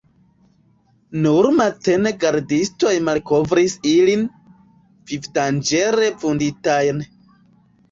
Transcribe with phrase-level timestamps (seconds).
[1.25, 4.25] Nur matene gardistoj malkovris ilin,
[5.13, 7.07] vivdanĝere vunditajn.